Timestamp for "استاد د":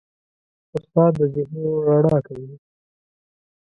0.75-1.19